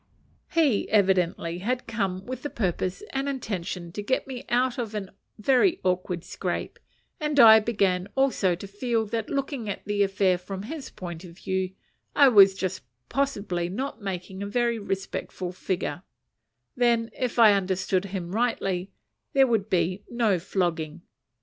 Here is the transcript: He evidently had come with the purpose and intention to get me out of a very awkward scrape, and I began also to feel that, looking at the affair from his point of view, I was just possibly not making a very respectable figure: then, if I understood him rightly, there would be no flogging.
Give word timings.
He 0.51 0.89
evidently 0.89 1.59
had 1.59 1.85
come 1.85 2.25
with 2.25 2.41
the 2.41 2.49
purpose 2.49 3.03
and 3.13 3.29
intention 3.29 3.91
to 3.91 4.01
get 4.01 4.25
me 4.25 4.45
out 4.49 4.79
of 4.79 4.95
a 4.95 5.13
very 5.37 5.79
awkward 5.83 6.23
scrape, 6.23 6.79
and 7.19 7.39
I 7.39 7.59
began 7.59 8.07
also 8.15 8.55
to 8.55 8.65
feel 8.65 9.05
that, 9.05 9.29
looking 9.29 9.69
at 9.69 9.85
the 9.85 10.01
affair 10.01 10.39
from 10.39 10.63
his 10.63 10.89
point 10.89 11.23
of 11.23 11.37
view, 11.37 11.73
I 12.15 12.29
was 12.29 12.55
just 12.55 12.81
possibly 13.09 13.69
not 13.69 14.01
making 14.01 14.41
a 14.41 14.47
very 14.47 14.79
respectable 14.79 15.51
figure: 15.51 16.01
then, 16.75 17.11
if 17.15 17.37
I 17.37 17.53
understood 17.53 18.05
him 18.05 18.31
rightly, 18.31 18.89
there 19.33 19.45
would 19.45 19.69
be 19.69 20.01
no 20.09 20.39
flogging. 20.39 21.03